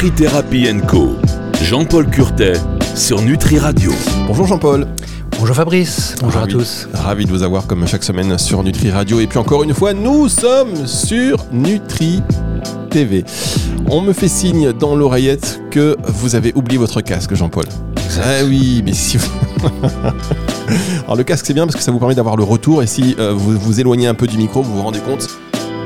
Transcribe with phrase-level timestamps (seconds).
[0.00, 1.16] Nutri Therapy Co.
[1.60, 2.52] Jean-Paul Curtet
[2.94, 3.90] sur Nutri Radio.
[4.28, 4.86] Bonjour Jean-Paul.
[5.40, 6.88] Bonjour Fabrice, bonjour Ravi- à tous.
[6.94, 9.18] Ravi de vous avoir comme chaque semaine sur Nutri Radio.
[9.18, 12.22] Et puis encore une fois, nous sommes sur Nutri
[12.90, 13.24] TV.
[13.90, 17.64] On me fait signe dans l'oreillette que vous avez oublié votre casque, Jean-Paul.
[18.22, 19.26] Ah oui, mais si vous...
[21.06, 23.16] Alors le casque c'est bien parce que ça vous permet d'avoir le retour et si
[23.18, 25.26] euh, vous vous éloignez un peu du micro, vous vous rendez compte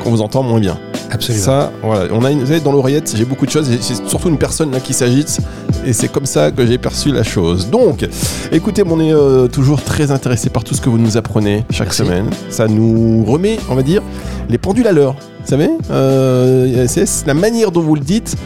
[0.04, 0.76] qu'on vous entend moins bien.
[1.12, 1.44] Absolument.
[1.44, 2.06] Ça, voilà.
[2.12, 4.70] On a une, vous savez, dans l'oreillette, j'ai beaucoup de choses c'est surtout une personne
[4.72, 5.38] là qui s'agite
[5.84, 7.68] et c'est comme ça que j'ai perçu la chose.
[7.68, 8.06] Donc,
[8.50, 11.88] écoutez, on est euh, toujours très intéressé par tout ce que vous nous apprenez chaque
[11.88, 12.02] Merci.
[12.04, 12.26] semaine.
[12.50, 14.02] Ça nous remet, on va dire,
[14.48, 15.14] les pendules à l'heure.
[15.44, 18.36] Vous savez, Euh, c'est la manière dont vous le dites.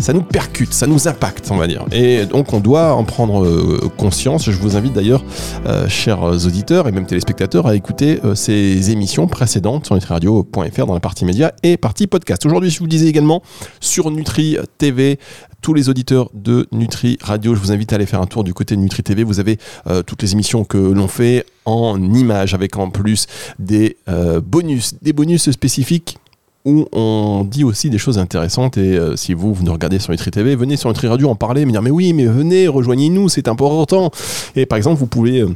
[0.00, 1.84] Ça nous percute, ça nous impacte, on va dire.
[1.92, 4.50] Et donc, on doit en prendre euh, conscience.
[4.50, 5.24] Je vous invite d'ailleurs,
[5.66, 10.94] euh, chers auditeurs et même téléspectateurs, à écouter euh, ces émissions précédentes sur nutriradio.fr dans
[10.94, 12.44] la partie médias et partie podcast.
[12.44, 13.42] Aujourd'hui, je vous disais également
[13.80, 15.18] sur Nutri TV,
[15.62, 18.52] tous les auditeurs de Nutri Radio, je vous invite à aller faire un tour du
[18.52, 19.24] côté de Nutri TV.
[19.24, 19.58] Vous avez
[20.04, 23.26] toutes les émissions que l'on fait en images avec en plus
[23.58, 23.96] des
[24.44, 26.18] bonus, des bonus spécifiques
[26.64, 30.10] où on dit aussi des choses intéressantes et euh, si vous, vous nous regardez sur
[30.12, 33.28] Nutri TV, venez sur Nutri Radio en parler, me dire mais oui, mais venez, rejoignez-nous,
[33.28, 34.10] c'est important.
[34.56, 35.50] Et par exemple, vous pouvez euh,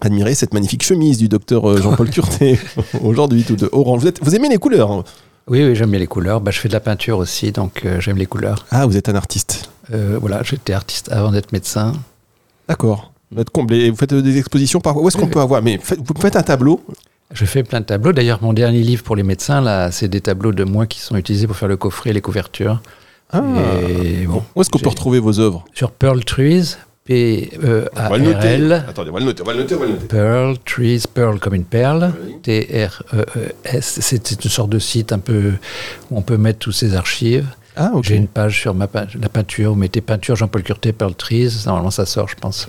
[0.00, 2.58] admirer cette magnifique chemise du docteur euh, Jean-Paul Curtet
[3.04, 4.00] aujourd'hui, toute orange.
[4.00, 5.04] Vous, êtes- vous aimez les couleurs hein?
[5.48, 6.40] Oui, oui, j'aime bien les couleurs.
[6.40, 8.66] Bah, je fais de la peinture aussi, donc euh, j'aime les couleurs.
[8.70, 9.70] Ah, vous êtes un artiste.
[9.92, 11.92] Euh, voilà, j'étais artiste avant d'être médecin.
[12.68, 13.12] D'accord.
[13.32, 13.78] Vous êtes comblé.
[13.86, 16.36] Et Vous faites des expositions par Où est-ce qu'on Oui, peut avoir Mais vous faites
[16.36, 16.80] un tableau.
[17.32, 18.12] Je fais plein de tableaux.
[18.12, 21.16] D'ailleurs, mon dernier livre pour les médecins, là, c'est des tableaux de moi qui sont
[21.16, 22.82] utilisés pour faire le coffret et les couvertures.
[23.32, 23.42] Ah.
[24.02, 26.76] Et bon, Où est-ce qu'on peut retrouver vos œuvres sur Pearl Trees.
[27.04, 28.84] P-E-A-R-L.
[28.88, 29.42] Attendez, on va le noter.
[29.42, 29.74] On va le noter.
[29.74, 30.06] On va le noter.
[30.06, 32.36] Pearl Trees, Pearl comme une perle, Oui.
[32.42, 33.98] T-R-E-E-S.
[34.00, 35.52] C'est c'est une sorte de site un peu
[36.10, 37.46] où on peut mettre toutes ces archives.
[37.76, 37.92] Ah.
[38.02, 38.88] J'ai une page sur ma
[39.20, 42.68] la peinture, vous mettez peinture Jean-Paul Curtet, Pearl Trees, normalement ça sort, je pense.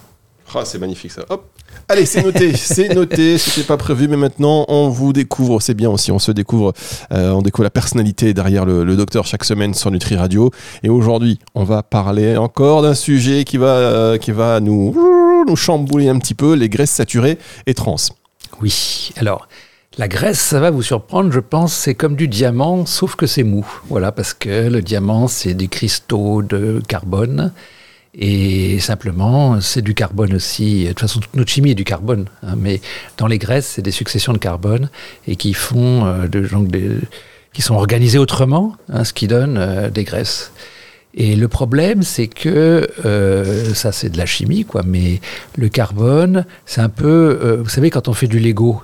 [0.53, 1.23] Ah, c'est magnifique ça.
[1.29, 1.45] Hop.
[1.87, 5.89] Allez, c'est noté, c'est noté, c'était pas prévu, mais maintenant on vous découvre, c'est bien
[5.89, 6.73] aussi, on se découvre,
[7.11, 10.51] euh, on découvre la personnalité derrière le, le docteur chaque semaine sur Nutri Radio.
[10.83, 14.95] Et aujourd'hui, on va parler encore d'un sujet qui va, euh, qui va nous,
[15.47, 17.95] nous chambouler un petit peu, les graisses saturées et trans.
[18.61, 19.47] Oui, alors
[19.97, 23.43] la graisse, ça va vous surprendre, je pense, c'est comme du diamant, sauf que c'est
[23.43, 23.65] mou.
[23.89, 27.51] Voilà, parce que le diamant, c'est des cristaux de carbone.
[28.13, 30.83] Et simplement, c'est du carbone aussi.
[30.83, 32.25] De toute façon, toute notre chimie est du carbone.
[32.43, 32.81] hein, mais
[33.17, 34.89] dans les graisses, c'est des successions de carbone
[35.27, 36.97] et qui font euh, de, donc des-
[37.53, 40.51] qui sont organisées autrement, hein, ce qui donne euh, des graisses.
[41.13, 44.81] Et le problème, c'est que euh, ça, c'est de la chimie, quoi.
[44.85, 45.19] Mais
[45.57, 48.81] le carbone, c'est un peu, euh, vous savez, quand on fait du Lego,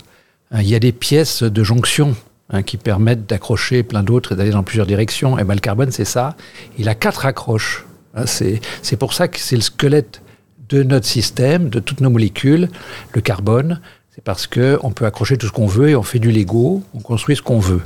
[0.51, 2.15] hein, il y a des pièces de jonction
[2.49, 5.37] hein, qui permettent d'accrocher plein d'autres et d'aller dans plusieurs directions.
[5.39, 6.35] Et ben le carbone, c'est ça.
[6.77, 7.85] Il a quatre accroches.
[8.17, 10.21] Hein, c'est pour ça que c'est le squelette
[10.69, 12.69] de notre système, de toutes nos molécules,
[13.13, 13.79] le carbone.
[14.13, 16.81] C'est parce que on peut accrocher tout ce qu'on veut et on fait du Lego,
[16.93, 17.83] on construit ce qu'on veut.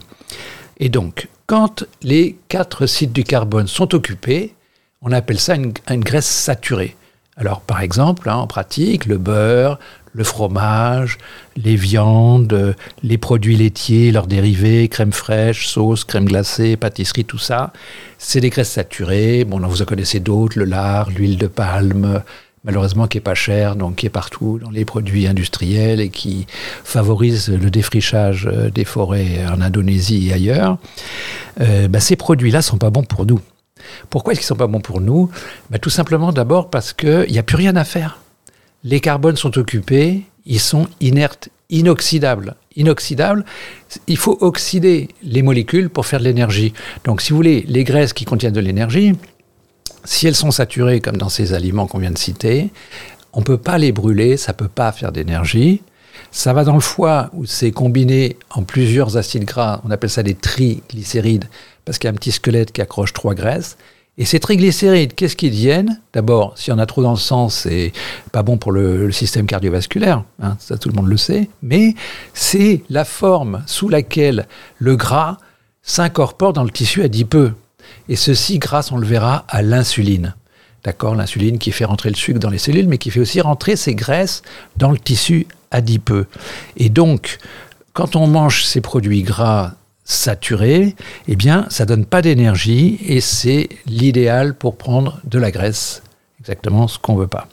[0.77, 4.55] Et donc, quand les quatre sites du carbone sont occupés,
[5.01, 6.95] on appelle ça une, une graisse saturée.
[7.35, 9.79] Alors, par exemple, hein, en pratique, le beurre,
[10.13, 11.17] le fromage,
[11.55, 12.73] les viandes, euh,
[13.03, 17.71] les produits laitiers, leurs dérivés, crème fraîche, sauce, crème glacée, pâtisserie, tout ça,
[18.17, 19.45] c'est des graisses saturées.
[19.45, 22.21] Bon, vous en connaissez d'autres, le lard, l'huile de palme,
[22.63, 26.45] malheureusement qui est pas cher, donc qui est partout dans les produits industriels et qui
[26.83, 30.77] favorise le défrichage euh, des forêts en Indonésie et ailleurs.
[31.59, 33.39] Euh, bah, ces produits-là sont pas bons pour nous.
[34.09, 35.29] Pourquoi est-ce qu'ils sont pas bons pour nous?
[35.69, 38.20] Bah, Tout simplement d'abord parce qu'il n'y a plus rien à faire.
[38.83, 42.55] Les carbones sont occupés, ils sont inertes, inoxydables.
[42.75, 43.45] Inoxydables,
[44.07, 46.73] il faut oxyder les molécules pour faire de l'énergie.
[47.03, 49.13] Donc si vous voulez, les graisses qui contiennent de l'énergie,
[50.03, 52.71] si elles sont saturées comme dans ces aliments qu'on vient de citer,
[53.33, 55.81] on ne peut pas les brûler, ça ne peut pas faire d'énergie.
[56.31, 60.23] Ça va dans le foie où c'est combiné en plusieurs acides gras, on appelle ça
[60.23, 61.45] des triglycérides,
[61.85, 63.77] parce qu'il y a un petit squelette qui accroche trois graisses.
[64.21, 65.99] Et ces triglycérides, qu'est-ce qu'ils deviennent?
[66.13, 67.91] D'abord, s'il y en a trop dans le sang, c'est
[68.31, 71.95] pas bon pour le, le système cardiovasculaire, hein, ça tout le monde le sait, mais
[72.35, 74.47] c'est la forme sous laquelle
[74.77, 75.37] le gras
[75.81, 77.55] s'incorpore dans le tissu adipeux.
[78.09, 80.35] Et ceci grâce, on le verra, à l'insuline.
[80.83, 81.15] D'accord?
[81.15, 83.95] L'insuline qui fait rentrer le sucre dans les cellules, mais qui fait aussi rentrer ces
[83.95, 84.43] graisses
[84.77, 86.27] dans le tissu adipeux.
[86.77, 87.39] Et donc,
[87.93, 89.73] quand on mange ces produits gras
[90.03, 90.95] saturés,
[91.27, 96.03] eh bien, ça donne pas d'énergie et c'est l'idéal pour prendre de la graisse.
[96.39, 97.47] Exactement ce qu'on veut pas.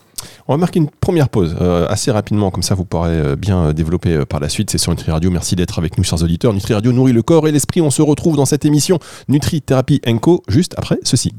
[0.48, 3.66] On va marquer une première pause euh, assez rapidement, comme ça vous pourrez euh, bien
[3.66, 4.70] euh, développer par la suite.
[4.70, 5.30] C'est sur Nutri Radio.
[5.30, 6.52] Merci d'être avec nous, chers auditeurs.
[6.52, 7.80] Nutri Radio nourrit le corps et l'esprit.
[7.80, 8.98] On se retrouve dans cette émission
[9.28, 10.42] Nutri Thérapie Co.
[10.48, 11.32] juste après ceci.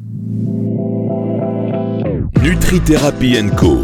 [2.41, 3.79] Nutri Thérapie Co.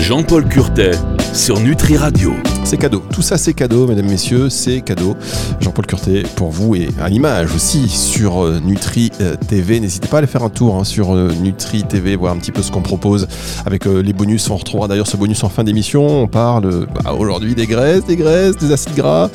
[0.00, 0.92] Jean-Paul Curtet
[1.34, 2.32] sur Nutri Radio.
[2.64, 3.02] C'est cadeau.
[3.12, 5.16] Tout ça, c'est cadeau, mesdames, messieurs, c'est cadeau.
[5.60, 9.80] Jean-Paul Curtet pour vous et à l'image aussi sur euh, Nutri euh, TV.
[9.80, 12.52] N'hésitez pas à aller faire un tour hein, sur euh, Nutri TV, voir un petit
[12.52, 13.26] peu ce qu'on propose
[13.66, 14.48] avec les bonus.
[14.50, 16.06] On retrouvera d'ailleurs ce bonus en fin d'émission.
[16.06, 19.28] On parle bah, aujourd'hui des graisses, des graisses, des acides gras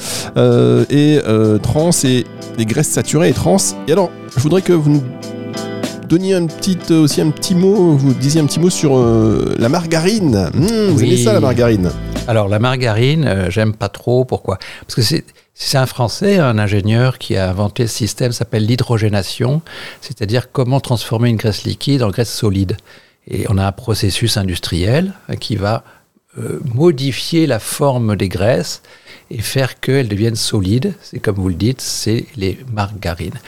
[0.90, 1.20] et
[1.62, 2.26] trans et
[2.58, 3.58] des graisses saturées et trans.
[3.88, 5.04] Et alors, je voudrais que vous nous
[6.14, 10.52] donniez un petit, aussi un petit mot, vous disiez un petit mot sur la margarine.
[10.54, 11.90] Mmh, vous aimez ça, la margarine?
[12.28, 14.24] Alors la margarine, euh, j'aime pas trop.
[14.24, 14.60] Pourquoi?
[14.82, 15.02] Parce que
[15.56, 19.64] c'est un Français, un ingénieur qui a inventé ce système, s'appelle l'hydrogénation,
[20.02, 22.78] c'est-à-dire comment transformer une graisse liquide en graisse solide.
[23.28, 25.84] Et on a un processus industriel qui va
[26.38, 28.84] euh, modifier la forme des graisses
[29.34, 30.94] et faire qu'elles deviennent solides.
[31.02, 33.40] C'est comme vous le dites, c'est les margarines.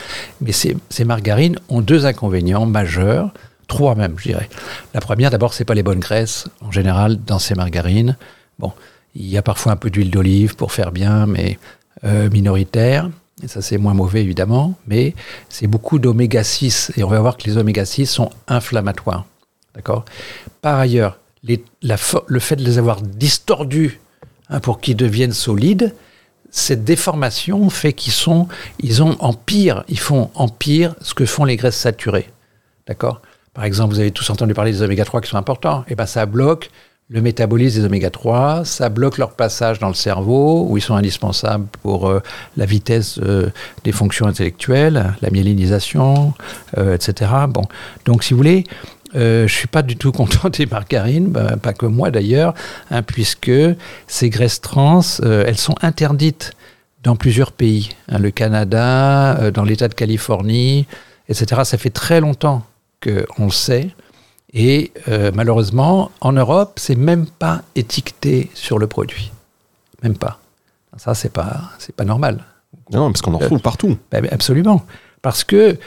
[0.42, 3.32] Mais ces, margarines ont deux inconvénients majeurs,
[3.68, 4.50] trois même, je dirais.
[4.96, 8.18] La première, d'abord, c'est pas les bonnes graisses en général dans ces margarines.
[8.58, 8.74] Bon,
[9.14, 11.60] il y a parfois un peu d'huile d'olive pour faire bien, mais
[12.04, 13.12] euh, minoritaire.
[13.44, 14.74] Et ça, c'est moins mauvais, évidemment.
[14.88, 15.14] Mais
[15.50, 16.94] c'est beaucoup d'oméga 6.
[16.98, 19.26] Et on va voir que les oméga 6 sont inflammatoires.
[19.76, 20.04] D'accord?
[20.62, 24.00] Par ailleurs, le fait de les avoir distordus
[24.50, 25.94] hein, pour qu'ils deviennent solides,
[26.52, 28.48] cette déformation fait qu'ils sont,
[28.80, 32.30] ils ont empire, ils font empire ce que font les graisses saturées.
[32.88, 33.22] D'accord?
[33.54, 35.82] Par exemple, vous avez tous entendu parler des oméga 3 qui sont importants.
[35.82, 36.70] Et eh ben ça bloque
[37.10, 40.96] le métabolisme des oméga 3, ça bloque leur passage dans le cerveau, où ils sont
[40.96, 42.22] indispensables pour euh,
[42.58, 43.50] la vitesse euh,
[43.84, 46.34] des fonctions intellectuelles, la myélinisation,
[46.78, 47.32] euh, etc.
[47.48, 47.64] Bon,
[48.06, 48.64] donc si vous voulez,
[49.16, 52.54] je ne suis pas du tout content des margarines, bah, pas que moi d'ailleurs,
[52.92, 53.52] hein, puisque
[54.08, 56.52] ces graisses trans, elles sont interdites
[57.04, 57.90] dans plusieurs pays.
[58.10, 60.86] Hein, le Canada, dans l'État de Californie,
[61.30, 61.62] etc.
[61.64, 62.64] Ça fait très longtemps
[63.02, 63.90] qu'on le sait.
[64.54, 69.32] Et euh, malheureusement, en Europe, c'est même pas étiqueté sur le produit.
[70.02, 70.40] Même pas.
[70.98, 72.46] Ça, c'est pas, c'est pas normal.
[72.92, 73.98] Non, parce qu'on en retrouve partout.
[74.12, 74.86] Ben, absolument.
[75.22, 75.78] Parce que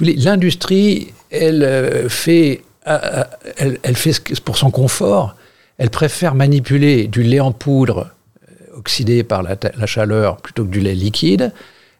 [0.00, 3.24] l'industrie, elle euh, fait, euh,
[3.56, 5.36] elle, elle, fait pour son confort.
[5.78, 8.10] Elle préfère manipuler du lait en poudre
[8.74, 11.52] oxydé par la chaleur plutôt que du lait liquide.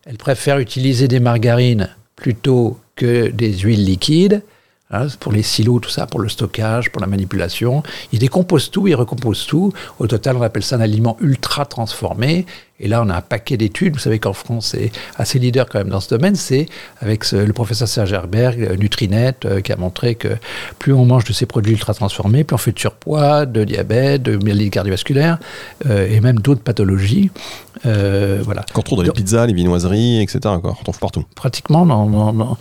[0.06, 4.42] Elle préfère utiliser des margarines plutôt que des huiles liquides.
[4.92, 7.84] Hein, pour les silos, tout ça, pour le stockage, pour la manipulation.
[8.12, 9.72] Ils décomposent tout, ils recomposent tout.
[10.00, 12.44] Au total, on appelle ça un aliment ultra transformé.
[12.81, 13.92] Et là, on a un paquet d'études.
[13.92, 16.34] Vous savez qu'en France, c'est assez leader quand même dans ce domaine.
[16.34, 16.66] C'est
[17.00, 20.28] avec le professeur Serge Herberg, euh, Nutrinet, euh, qui a montré que
[20.81, 24.22] plus on mange de ces produits ultra transformés, plus on fait de surpoids, de diabète,
[24.22, 25.38] de maladie cardiovasculaire
[25.87, 27.31] euh, et même d'autres pathologies.
[27.84, 28.64] voilà.
[28.72, 30.40] Qu'on trouve dans les pizzas, les viennoiseries, etc.
[30.46, 30.78] Encore.
[30.81, 31.25] On trouve partout.
[31.37, 32.56] Pratiquement, non, non, non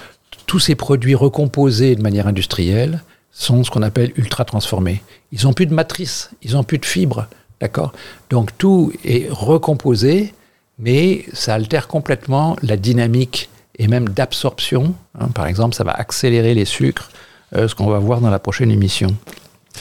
[0.49, 5.03] tous ces produits recomposés de manière industrielle sont ce qu'on appelle ultra transformés.
[5.31, 7.27] Ils n'ont plus de matrice, ils n'ont plus de fibres,
[7.61, 7.93] d'accord?
[8.31, 10.33] Donc tout est recomposé,
[10.79, 14.95] mais ça altère complètement la dynamique et même d'absorption.
[15.19, 15.27] Hein.
[15.35, 17.11] par exemple, ça va accélérer les sucres,
[17.55, 19.15] euh, ce qu'on va voir dans la prochaine émission.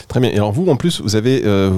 [0.07, 0.29] Très bien.
[0.29, 1.71] Et alors vous, en plus, vous avez, euh,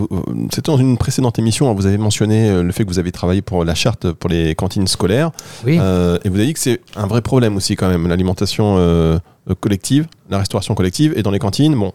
[0.51, 3.11] c'était dans une précédente émission, hein, vous avez mentionné euh, le fait que vous avez
[3.11, 5.31] travaillé pour la charte pour les cantines scolaires.
[5.65, 5.77] Oui.
[5.79, 9.21] Euh, et vous avez dit que c'est un vrai problème aussi quand même, l'alimentation
[9.59, 11.13] collective, la restauration collective.
[11.15, 11.94] Et dans les cantines, bon,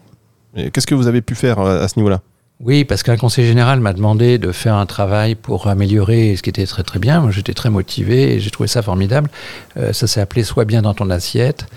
[0.55, 2.21] qu'est-ce que vous avez pu faire à, ce niveau-là?
[2.59, 6.49] Oui, parce qu'un conseil général m'a demandé de faire un travail pour améliorer ce qui
[6.49, 7.21] était très très bien.
[7.21, 9.29] Moi, j'étais très motivé et j'ai trouvé ça formidable.
[9.75, 11.67] ça s'est appelé Sois bien dans ton assiette.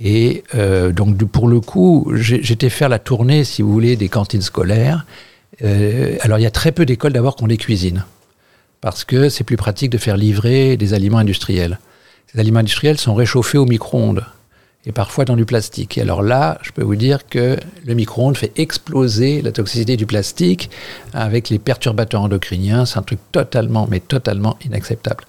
[0.00, 4.42] Et euh, donc, pour le coup, j'étais faire la tournée, si vous voulez, des cantines
[4.42, 5.04] scolaires.
[5.62, 8.04] Euh, alors, il y a très peu d'écoles d'abord qui ont des cuisines,
[8.80, 11.78] parce que c'est plus pratique de faire livrer des aliments industriels.
[12.32, 14.24] Ces aliments industriels sont réchauffés au micro-ondes
[14.84, 15.96] et parfois dans du plastique.
[15.96, 20.06] Et alors là, je peux vous dire que le micro-ondes fait exploser la toxicité du
[20.06, 20.70] plastique
[21.12, 22.84] avec les perturbateurs endocriniens.
[22.84, 25.24] C'est un truc totalement, mais totalement inacceptable.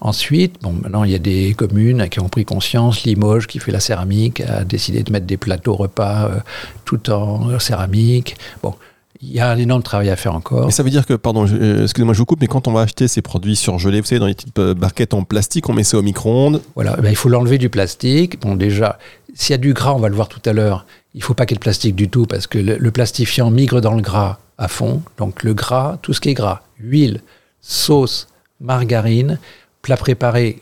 [0.00, 3.04] Ensuite, bon, maintenant il y a des communes qui ont pris conscience.
[3.04, 6.40] Limoges, qui fait la céramique, a décidé de mettre des plateaux repas euh,
[6.84, 8.36] tout en céramique.
[8.62, 8.74] Bon,
[9.20, 10.68] il y a un énorme travail à faire encore.
[10.68, 12.82] Et ça veut dire que, pardon, euh, excusez-moi, je vous coupe, mais quand on va
[12.82, 15.84] acheter ces produits surgelés, vous savez, dans les petites euh, barquettes en plastique, on met
[15.84, 16.60] ça au micro-ondes.
[16.74, 18.40] Voilà, ben, il faut l'enlever du plastique.
[18.40, 18.98] Bon, déjà,
[19.34, 21.34] s'il y a du gras, on va le voir tout à l'heure, il ne faut
[21.34, 24.02] pas qu'il y ait de plastique du tout, parce que le, plastifiant migre dans le
[24.02, 25.02] gras à fond.
[25.18, 27.20] Donc le gras, tout ce qui est gras, huile,
[27.60, 28.28] sauce,
[28.60, 29.38] margarine,
[29.82, 30.60] plat préparé,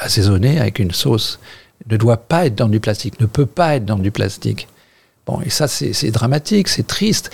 [0.00, 1.38] assaisonné avec une sauce,
[1.88, 4.68] ne doit pas être dans du plastique, ne peut pas être dans du plastique.
[5.26, 7.30] Bon, et ça, c'est dramatique, c'est triste.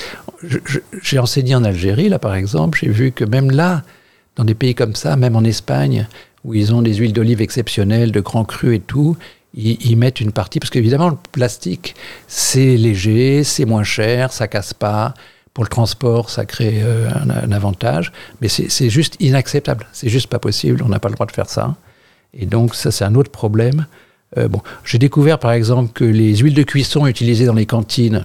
[1.03, 3.83] J'ai enseigné en Algérie, là, par exemple, j'ai vu que même là,
[4.37, 6.09] dans des pays comme ça, même en Espagne,
[6.45, 9.17] où ils ont des huiles d'olive exceptionnelles, de grands crus et tout,
[9.55, 11.95] ils, mettent une partie, parce qu'évidemment, le plastique,
[12.27, 15.13] c'est léger, c'est moins cher, ça casse pas.
[15.53, 19.87] Pour le transport, ça crée euh, un, avantage, mais c'est juste inacceptable.
[19.93, 20.83] C'est juste pas possible.
[20.83, 21.77] On n'a pas le droit de faire ça.
[22.33, 23.85] Et donc, ça, c'est un autre problème.
[24.39, 28.25] Euh, bon, j'ai découvert, par exemple, que les huiles de cuisson utilisées dans les cantines,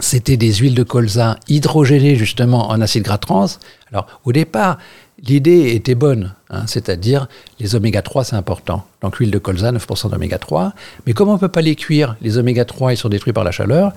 [0.00, 3.46] c'était des huiles de colza hydrogénées justement en acide gras trans.
[3.92, 4.78] Alors, au départ,
[5.22, 7.28] l'idée était bonne, hein, c'est-à-dire
[7.60, 8.84] les oméga 3, c'est important.
[9.02, 10.72] Donc, huile de colza, 9% d'oméga 3.
[11.06, 13.44] Mais comme on ne peut pas les cuire, les oméga 3, ils sont détruits par
[13.44, 13.92] la chaleur.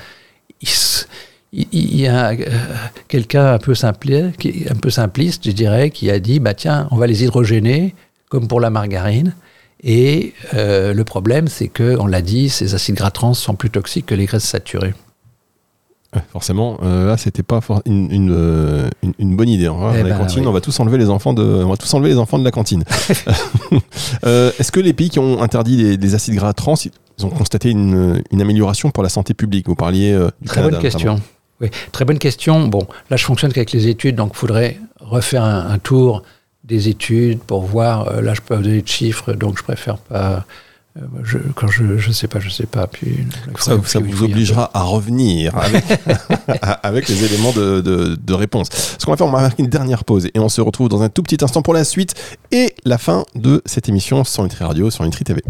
[1.54, 2.36] Il, y a euh,
[3.08, 4.36] quelqu'un un peu simpliste,
[4.70, 7.96] un peu simpliste, je dirais, qui a dit bah tiens, on va les hydrogéner
[8.30, 9.34] comme pour la margarine.
[9.84, 13.70] Et euh, le problème, c'est que, on l'a dit, ces acides gras trans sont plus
[13.70, 14.94] toxiques que les graisses saturées.
[16.16, 19.68] Ouais, Forcément, euh, là, c'était pas for- une, une, euh, une- une bonne idée.
[19.68, 19.92] hein.
[19.94, 20.48] Eh la ben, cantine, oui.
[20.48, 22.52] on va tous enlever les enfants de, on va tous enlever les enfants de la
[22.52, 22.84] cantine.
[24.26, 26.76] Euh, Est-ce que les pays qui ont interdit les, les acides gras trans,
[27.20, 29.68] ils ont constaté une, une amélioration pour la santé publique?
[29.68, 31.22] Vous parliez du Très Canada, bonne question.
[31.62, 32.68] Oui, très bonne question.
[32.68, 36.24] Bon, là, je fonctionne qu'avec les études, donc il faudrait refaire un, un tour
[36.68, 38.08] des études pour voir.
[38.10, 40.46] Euh, là, je peux pas donner de chiffres, donc je préfère pas.
[40.98, 42.88] euh, je, quand je, je sais pas, je sais pas.
[42.88, 43.20] Puis
[43.60, 45.84] Ça, vous obligera à revenir avec,
[46.84, 48.70] avec les éléments de, de- de réponse.
[48.98, 51.04] Ce qu'on va faire, on va marquer une dernière pause et on se retrouve dans
[51.04, 52.16] un tout petit instant pour la suite
[52.52, 55.42] et la fin de cette émission sur Nutri Radio, sur Nutri TV.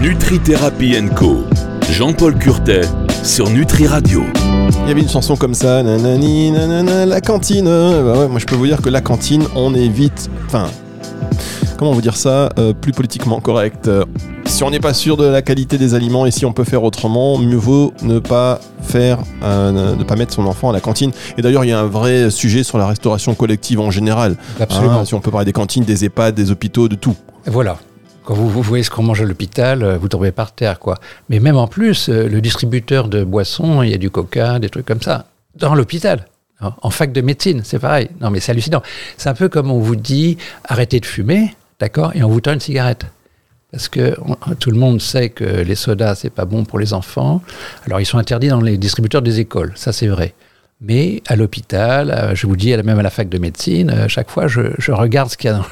[0.00, 1.44] Nutri Therapy Co.
[1.90, 2.82] Jean-Paul Curtet
[3.26, 4.22] sur Nutri Radio.
[4.82, 7.64] Il y avait une chanson comme ça, nanani, nanana, la cantine.
[7.64, 10.30] bah ouais, moi, je peux vous dire que la cantine, on est vite.
[10.46, 10.68] Enfin,
[11.76, 13.88] comment vous dire ça euh, Plus politiquement correct.
[13.88, 14.04] Euh,
[14.44, 16.84] si on n'est pas sûr de la qualité des aliments et si on peut faire
[16.84, 21.10] autrement, mieux vaut ne pas faire, euh, ne pas mettre son enfant à la cantine.
[21.36, 24.36] Et d'ailleurs, il y a un vrai sujet sur la restauration collective en général.
[24.60, 25.00] Absolument.
[25.00, 27.16] Hein, si on peut parler des cantines, des EHPAD, des hôpitaux, de tout.
[27.46, 27.78] Voilà.
[28.26, 30.96] Quand vous, vous voyez ce qu'on mange à l'hôpital, euh, vous tombez par terre, quoi.
[31.30, 34.68] Mais même en plus, euh, le distributeur de boissons, il y a du coca, des
[34.68, 36.26] trucs comme ça, dans l'hôpital.
[36.60, 38.08] En en fac de médecine, c'est pareil.
[38.20, 38.82] Non, mais c'est hallucinant.
[39.16, 42.52] C'est un peu comme on vous dit arrêtez de fumer, d'accord, et on vous tend
[42.52, 43.06] une cigarette.
[43.70, 44.16] Parce que
[44.58, 47.42] tout le monde sait que les sodas, c'est pas bon pour les enfants.
[47.86, 50.34] Alors, ils sont interdits dans les distributeurs des écoles, ça c'est vrai.
[50.80, 54.48] Mais à l'hôpital, euh, je vous dis, même à la fac de médecine, chaque fois,
[54.48, 55.64] je, je regarde ce qu'il y a dans,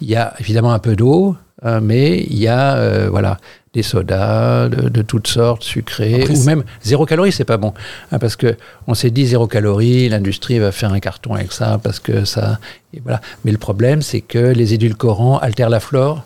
[0.00, 3.38] il y a évidemment un peu d'eau, euh, mais il y a euh, voilà
[3.72, 7.72] des sodas de, de toutes sortes, sucrés, Après, ou même zéro calorie, c'est pas bon,
[8.12, 8.56] Hein, parce que
[8.86, 12.58] on s'est dit zéro calorie, l'industrie va faire un carton avec ça, parce que ça,
[12.92, 13.20] et voilà.
[13.44, 16.24] Mais le problème, c'est que les édulcorants altèrent la flore.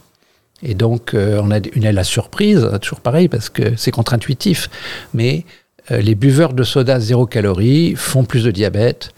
[0.62, 4.68] Et donc, euh, on a une la surprise, toujours pareil, parce que c'est contre-intuitif.
[5.14, 5.44] Mais
[5.90, 9.10] les buveurs de soda zéro calorie font plus de diabète.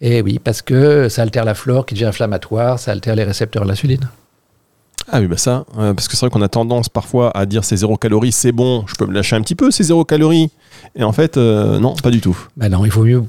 [0.00, 3.64] Et oui, parce que ça altère la flore qui devient inflammatoire, ça altère les récepteurs
[3.64, 4.08] à l'insuline.
[5.10, 7.62] Ah oui, bah ça, euh, parce que c'est vrai qu'on a tendance parfois à dire
[7.64, 10.50] c'est zéro calorie, c'est bon, je peux me lâcher un petit peu, c'est zéro calorie.
[10.96, 12.36] Et en fait, euh, non, pas du tout.
[12.56, 13.22] Ben non, il vaut mieux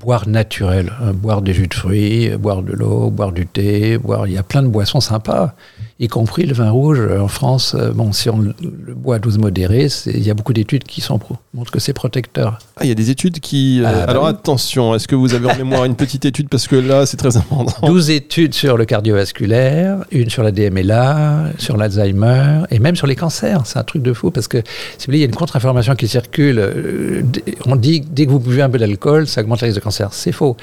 [0.00, 4.26] boire naturel, hein, boire des jus de fruits, boire de l'eau, boire du thé, boire.
[4.26, 5.54] Il y a plein de boissons sympas,
[6.00, 7.76] y compris le vin rouge euh, en France.
[7.78, 8.54] euh, Bon, si on le,
[8.94, 11.92] boit à dose modérée, il y a beaucoup d'études qui sont pro, montrent que c'est
[11.92, 12.58] protecteur.
[12.76, 13.80] Ah, il y a des études qui.
[13.82, 14.30] euh, Ah, bah alors oui.
[14.30, 16.48] attention, est-ce que vous avez en mémoire une petite étude?
[16.48, 17.86] Parce que là, c'est très important.
[17.86, 23.16] 12 études sur le cardiovasculaire, une sur la DMLA, sur l'Alzheimer et même sur les
[23.16, 23.62] cancers.
[23.66, 24.64] C'est un truc de fou parce que, si
[25.00, 26.58] vous voulez, il y a une contre-information qui circule.
[26.82, 27.22] Euh,
[27.66, 30.08] On dit dès que vous buvez un peu d'alcool, ça augmente le risque de cancer.
[30.12, 30.56] C'est faux.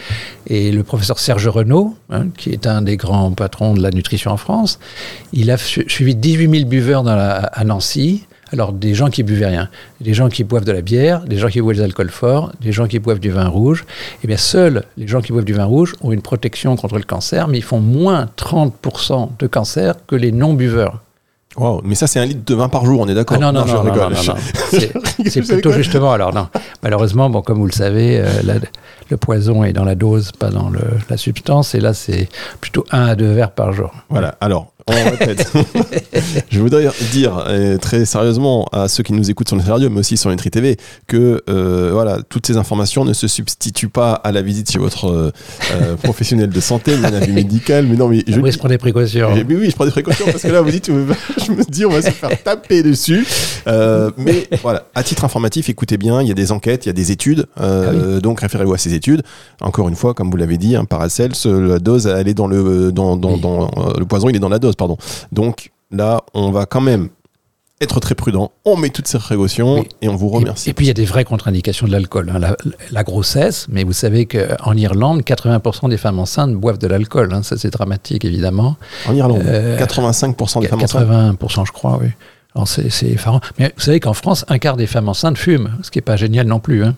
[0.47, 4.31] Et le professeur Serge Renaud, hein, qui est un des grands patrons de la nutrition
[4.31, 4.79] en France,
[5.33, 8.25] il a su- suivi 18 000 buveurs à Nancy.
[8.51, 9.69] Alors, des gens qui buvaient rien,
[10.01, 12.71] des gens qui boivent de la bière, des gens qui boivent des alcools forts, des
[12.71, 13.85] gens qui boivent du vin rouge.
[14.23, 17.03] Eh bien, seuls les gens qui boivent du vin rouge ont une protection contre le
[17.03, 20.99] cancer, mais ils font moins 30% de cancer que les non-buveurs.
[21.59, 23.51] Wow, mais ça, c'est un litre de vin par jour, on est d'accord Ah non,
[23.51, 24.35] non, non, non, non, non, non.
[25.29, 26.47] C'est plutôt justement, alors non.
[26.83, 28.55] Malheureusement, bon, comme vous le savez, euh, la-
[29.09, 32.29] le poison est dans la dose, pas dans le- la substance, et là, c'est
[32.61, 33.91] plutôt un à deux verres par jour.
[34.09, 35.51] Voilà, alors, on répète.
[36.49, 37.45] je voudrais dire
[37.81, 40.77] très sérieusement à ceux qui nous écoutent sur notre radio, mais aussi sur Nutri TV,
[41.07, 45.05] que euh, voilà, toutes ces informations ne se substituent pas à la visite chez votre
[45.09, 45.31] euh,
[45.73, 47.85] euh, professionnel de santé, à la vie médicale.
[47.87, 49.29] Mais non, mais je, Oui, se prendre des précautions.
[49.33, 51.89] Mais oui, je prends des précautions parce que là, vous dites, je me dis, on
[51.91, 53.25] va se faire taper dessus.
[53.67, 56.91] Euh, mais voilà, à titre informatif, écoutez bien, il y a des enquêtes, il y
[56.91, 57.45] a des études.
[57.59, 59.23] euh, Donc, référez-vous à ces études.
[59.61, 62.91] Encore une fois, comme vous l'avez dit, un Paracels, la dose, elle est dans le,
[62.91, 63.41] dans, dans, Oui.
[63.41, 64.97] dans, le poison, il est dans la dose, pardon.
[65.31, 67.09] Donc là, on va quand même
[67.81, 68.51] être très prudent.
[68.65, 69.87] On met toutes ces précautions Oui.
[70.01, 70.67] et on vous remercie.
[70.67, 72.29] Et, et puis il y a des vraies contre-indications de l'alcool.
[72.33, 72.37] hein.
[72.39, 72.57] La,
[72.91, 77.33] la grossesse, mais vous savez qu'en Irlande, 80% des femmes enceintes boivent de l'alcool.
[77.33, 77.41] hein.
[77.43, 78.75] Ça c'est dramatique évidemment.
[79.07, 81.07] en Irlande, euh, 85% des femmes enceintes.
[81.07, 82.09] 80% je crois, oui.
[82.65, 83.39] C'est effarant.
[83.59, 86.17] Mais vous savez qu'en France, un quart des femmes enceintes fument, ce qui n'est pas
[86.17, 86.83] génial non plus.
[86.83, 86.95] hein.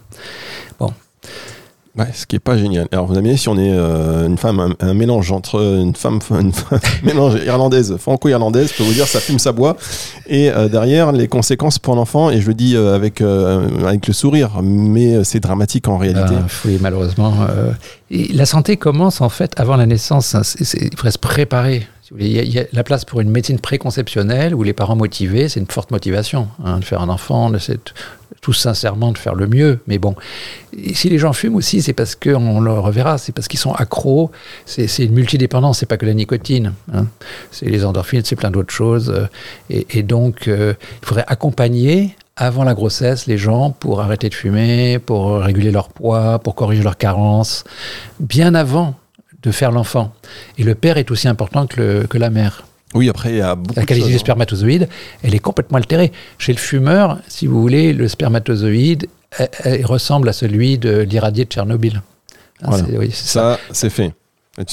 [1.97, 2.87] Ouais, ce qui est pas génial.
[2.93, 6.19] Alors vous imaginez si on est euh, une femme, un, un mélange entre une femme,
[6.39, 9.75] une femme- mélange irlandaise, franco-irlandaise, je peux vous dire, ça fume, ça boit.
[10.27, 14.13] Et euh, derrière, les conséquences pour l'enfant, et je le dis euh, avec, avec le
[14.13, 16.33] sourire, mais c'est dramatique en réalité.
[16.37, 17.33] Ah, oui, malheureusement.
[18.09, 20.35] et la santé commence en fait avant la naissance.
[20.79, 21.85] il faut se préparer.
[22.19, 25.67] Il y, a, la place pour une médecine préconceptionnelle où les parents motivés, c'est une
[25.67, 27.93] forte motivation hein, de faire un enfant, de cette-
[28.41, 29.79] tous sincèrement de faire le mieux.
[29.87, 30.15] Mais bon,
[30.93, 34.31] si les gens fument aussi, c'est parce qu'on le reverra, c'est parce qu'ils sont accros.
[34.65, 36.73] C'est c'est une multidépendance, c'est pas que la nicotine.
[36.93, 37.05] hein.
[37.51, 39.09] C'est les endorphines, c'est plein d'autres choses.
[39.15, 39.27] euh,
[39.69, 44.33] Et, et donc, euh, il faudrait accompagner avant la grossesse les gens pour arrêter de
[44.33, 47.63] fumer, pour réguler leur poids, pour corriger leurs carences,
[48.19, 48.95] bien avant
[49.43, 50.13] de faire l'enfant.
[50.57, 52.63] Et le père est aussi important que, le- que la mère.
[52.93, 54.19] Oui, après, il y a beaucoup La de qualité choses, du hein.
[54.19, 54.89] spermatozoïde,
[55.23, 56.11] elle est complètement altérée.
[56.37, 59.07] Chez le fumeur, si vous voulez, le spermatozoïde
[59.39, 62.01] euh, euh, ressemble à celui de l'irradié de Tchernobyl.
[62.61, 62.85] Hein, Voilà.
[62.85, 63.57] c'est- oui, c'est ça.
[63.57, 64.13] Ça, c'est fait.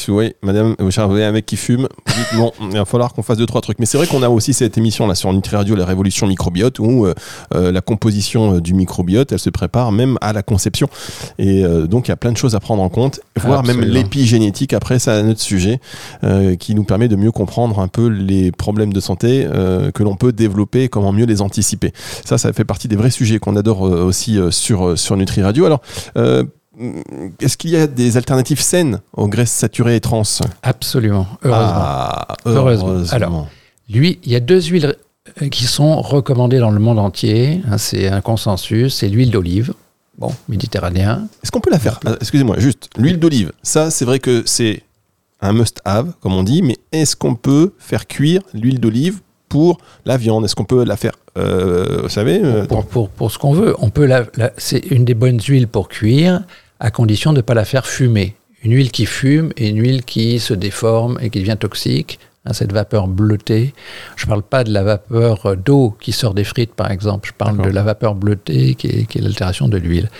[0.08, 3.38] Oui, madame, vous avez un mec qui fume, dites, bon, il va falloir qu'on fasse
[3.38, 3.78] deux, trois trucs.
[3.78, 6.80] Mais c'est vrai qu'on a aussi cette émission là sur Nutri Radio, la révolution microbiote,
[6.80, 7.14] où euh,
[7.54, 10.88] euh, la composition euh, du microbiote, elle se prépare même à la conception.
[11.38, 13.76] Et euh, donc, il y a plein de choses à prendre en compte, voire même
[13.76, 14.02] Absolument.
[14.02, 15.78] l'épigénétique, après, c'est un autre sujet,
[16.24, 19.46] euh, qui nous permet de mieux comprendre un peu les problèmes de santé
[19.94, 21.92] que l'on peut développer et comment mieux les anticiper.
[22.24, 25.66] Ça, ça fait partie des vrais sujets qu'on adore aussi sur, sur Nutri Radio.
[25.66, 25.82] Alors,
[27.40, 30.22] est-ce qu'il y a des alternatives saines aux graisses saturées et trans
[30.62, 31.72] Absolument, heureusement.
[31.74, 32.88] Ah, Heureusement.
[32.88, 33.12] heureusement.
[33.16, 33.48] Alors,
[33.88, 34.94] Lui, il y a deux huiles
[35.42, 37.60] euh, qui sont recommandées dans le monde entier.
[37.70, 38.94] hein, c'est un consensus.
[38.94, 39.74] C'est l'huile d'olive,
[40.18, 41.28] bon, méditerranéen.
[41.42, 43.52] Est-ce qu'on peut la faire ah, Excusez-moi, juste l'huile d'olive.
[43.62, 44.82] Ça, c'est vrai que c'est
[45.40, 50.16] un must-have, comme on dit, mais est-ce qu'on peut faire cuire l'huile d'olive pour la
[50.16, 50.44] viande?
[50.44, 53.74] Est-ce qu'on peut la faire, euh, vous savez euh, Pour, pour, pour ce qu'on veut,
[53.78, 56.42] on peut la, la- c'est une des bonnes huiles pour cuire,
[56.80, 58.34] à condition de ne pas la faire fumer.
[58.62, 62.52] Une huile qui fume et une huile qui se déforme et qui devient toxique, hein,
[62.52, 63.72] cette vapeur bleutée.
[64.16, 67.28] Je ne parle pas de la vapeur euh, d'eau qui sort des frites, par exemple.
[67.28, 70.10] Je parle de la vapeur bleutée qui est, qui est l'altération de l'huile.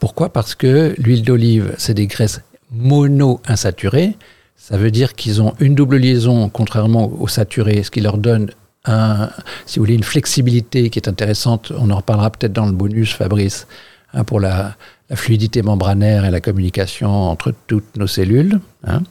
[0.00, 0.30] Pourquoi?
[0.30, 4.16] Parce que l'huile d'olive, c'est des graisses mono-insaturées.
[4.56, 8.50] Ça veut dire qu'ils ont une double liaison, contrairement aux saturés, ce qui leur donne
[8.84, 9.30] un,
[9.66, 11.72] si vous voulez, une flexibilité qui est intéressante.
[11.78, 13.66] On en reparlera peut-être dans le bonus, Fabrice,
[14.12, 14.76] hein, pour la,
[15.14, 18.60] fluidité membranaire et la communication entre toutes nos cellules.
[18.86, 19.02] hein.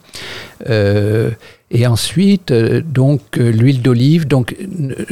[0.68, 1.32] Euh,
[1.70, 4.56] et ensuite, euh, donc euh, l'huile d'olive, donc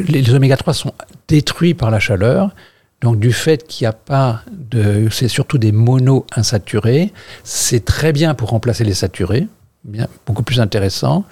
[0.08, 0.92] les, oméga 3 sont
[1.28, 2.54] détruits par la chaleur.
[3.02, 7.12] Donc du fait qu'il n'y a pas de, c'est surtout des mono-insaturés,
[7.44, 9.48] c'est très bien pour remplacer les saturés,
[9.84, 11.24] bien, beaucoup plus intéressant.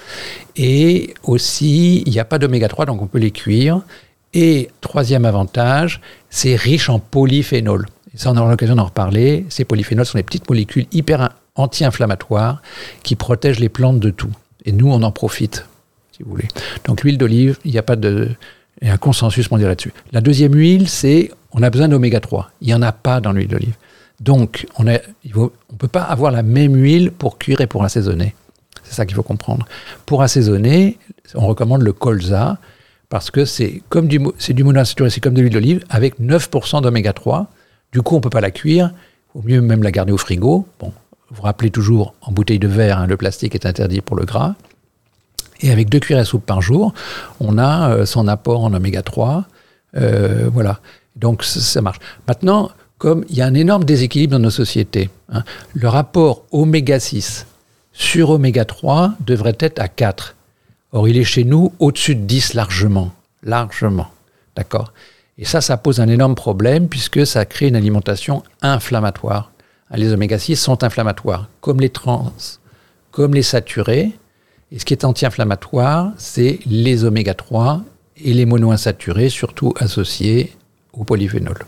[0.57, 3.81] Et aussi, il n'y a pas d'oméga 3, donc on peut les cuire.
[4.35, 7.87] Et troisième avantage, c'est riche en polyphénol.
[8.15, 9.45] Ça, on aura l'occasion d'en reparler.
[9.49, 12.63] Ces polyphénols sont des petites molécules hyper in- anti-inflammatoires
[13.03, 14.31] qui protègent les plantes de tout.
[14.65, 15.67] Et nous, on en profite,
[16.13, 16.49] si vous voulez.
[16.85, 18.31] Donc l'huile d'olive, il n'y a pas de...
[18.83, 19.93] Il y a un consensus mondial là-dessus.
[20.13, 22.51] La deuxième huile, c'est on a besoin d'oméga 3.
[22.61, 23.75] Il n'y en a pas dans l'huile d'olive.
[24.21, 24.97] Donc, on ne
[25.79, 28.35] peut pas avoir la même huile pour cuire et pour assaisonner.
[28.83, 29.67] C'est ça qu'il faut comprendre.
[30.07, 30.99] Pour assaisonner,
[31.35, 32.59] on recommande le colza
[33.09, 36.83] parce que c'est comme du, c'est du monoinsaturé, c'est comme de l'huile d'olive avec 9%
[36.83, 37.47] d'oméga 3.
[37.95, 38.91] Du coup, on peut pas la cuire.
[39.35, 40.67] Il vaut mieux même la garder au frigo.
[40.81, 40.93] Bon,
[41.31, 44.57] vous rappelez toujours en bouteille de verre, hein, le plastique est interdit pour le gras.
[45.61, 46.93] Et avec deux cuillères à soupe par jour,
[47.39, 49.45] on a euh, son apport en oméga 3.
[49.97, 50.81] Euh, voilà.
[51.15, 51.99] Donc ça, ça marche.
[52.27, 56.99] Maintenant, comme il y a un énorme déséquilibre dans nos sociétés, hein, le rapport oméga
[56.99, 57.47] 6
[57.93, 60.35] sur oméga 3 devrait être à 4.
[60.91, 63.13] Or, il est chez nous au-dessus de 10 largement.
[63.45, 64.09] Largement.
[64.57, 64.93] D'accord?
[65.39, 69.53] Et ça, ça pose un énorme problème puisque ça crée une alimentation inflammatoire.
[69.91, 72.33] Ah, Les oméga 6 sont inflammatoires, comme les trans,
[73.11, 74.13] comme les saturés.
[74.73, 77.83] Et ce qui est anti-inflammatoire, c'est les oméga 3
[78.25, 80.53] et les monoinsaturés, surtout associés
[80.93, 81.59] au polyphénol.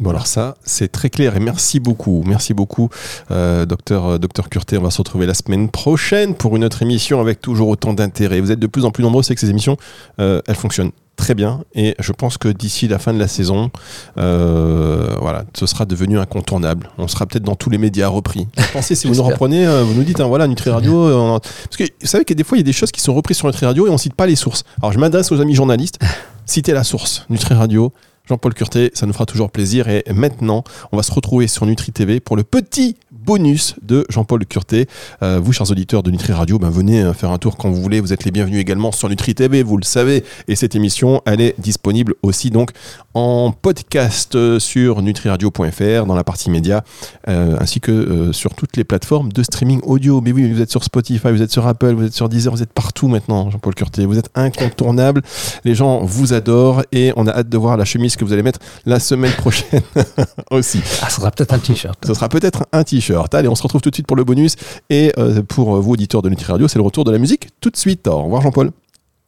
[0.00, 2.88] Bon alors ça, c'est très clair et merci beaucoup, merci beaucoup,
[3.30, 4.76] euh, docteur euh, docteur Curté.
[4.76, 8.40] On va se retrouver la semaine prochaine pour une autre émission avec toujours autant d'intérêt.
[8.40, 9.76] Vous êtes de plus en plus nombreux, c'est que ces émissions,
[10.18, 13.70] euh, elles fonctionnent très bien et je pense que d'ici la fin de la saison,
[14.18, 16.90] euh, voilà, ce sera devenu incontournable.
[16.98, 18.48] On sera peut-être dans tous les médias repris.
[18.72, 21.76] Pensez si vous nous reprenez, euh, vous nous dites, hein, voilà, Nutri Radio, euh, parce
[21.76, 23.46] que vous savez que des fois il y a des choses qui sont reprises sur
[23.46, 24.64] Nutri Radio et on cite pas les sources.
[24.80, 25.98] Alors je m'adresse aux amis journalistes.
[26.46, 27.92] citez la source, Nutri Radio.
[28.26, 29.86] Jean-Paul Curté, ça nous fera toujours plaisir.
[29.88, 34.44] Et maintenant, on va se retrouver sur Nutri TV pour le petit bonus de Jean-Paul
[34.44, 34.86] Curté.
[35.22, 37.80] Euh, vous, chers auditeurs de Nutri Radio, ben, venez euh, faire un tour quand vous
[37.80, 38.00] voulez.
[38.00, 40.24] Vous êtes les bienvenus également sur Nutri TV, vous le savez.
[40.46, 42.70] Et cette émission, elle est disponible aussi donc
[43.14, 46.84] en podcast euh, sur nutriradio.fr dans la partie média,
[47.26, 50.20] ainsi que sur toutes les plateformes de streaming audio.
[50.20, 52.62] Mais oui, vous êtes sur Spotify, vous êtes sur Apple, vous êtes sur Deezer, vous
[52.62, 54.06] êtes partout maintenant, Jean-Paul Curté.
[54.06, 55.22] Vous êtes incontournable.
[55.64, 58.42] Les gens vous adorent et on a hâte de voir la chemise que vous allez
[58.42, 59.82] mettre la semaine prochaine
[60.50, 60.80] aussi.
[61.02, 61.98] Ah, ce sera peut-être un t-shirt.
[62.06, 63.13] Ce sera peut-être un t-shirt.
[63.32, 64.56] Allez, on se retrouve tout de suite pour le bonus.
[64.90, 67.70] Et euh, pour vous, auditeurs de Nutri Radio, c'est le retour de la musique tout
[67.70, 68.06] de suite.
[68.08, 68.70] Au revoir, Jean-Paul.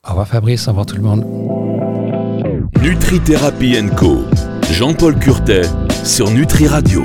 [0.05, 0.67] Au revoir, Fabrice.
[0.69, 1.25] Au revoir, tout le monde.
[2.83, 4.19] Nutri Thérapie Co.
[4.71, 5.63] Jean-Paul Curtet
[6.05, 7.05] sur Nutri Radio.